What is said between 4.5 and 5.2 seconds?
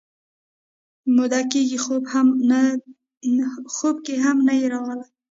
یې راغلی